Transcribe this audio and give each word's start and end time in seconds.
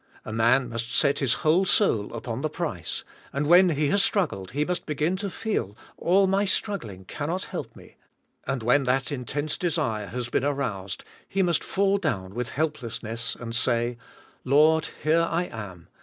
A 0.25 0.33
man 0.33 0.67
must 0.67 0.91
set 0.91 1.19
his 1.19 1.33
whole 1.45 1.63
soul 1.63 2.11
upon 2.15 2.41
the 2.41 2.49
price, 2.49 3.03
and 3.31 3.45
when 3.45 3.69
he 3.69 3.89
has 3.89 4.01
strug 4.01 4.29
gled 4.29 4.49
he 4.49 4.65
must 4.65 4.87
beg 4.87 4.99
in 4.99 5.15
to 5.17 5.29
feel, 5.29 5.77
all 5.95 6.25
my 6.25 6.43
strugg 6.43 6.83
ling 6.83 7.05
cannot 7.05 7.43
help 7.45 7.75
me, 7.75 7.97
and 8.47 8.63
when 8.63 8.85
that 8.85 9.11
intense 9.11 9.59
desire 9.59 10.07
has 10.07 10.27
been 10.27 10.43
aroused 10.43 11.03
he 11.29 11.43
must 11.43 11.63
fall 11.63 11.99
down 11.99 12.33
with 12.33 12.49
helplessness 12.49 13.35
and 13.35 13.55
say,' 13.55 13.95
'Lord, 14.43 14.87
here 15.03 15.21
I 15.29 15.43
am. 15.43 15.87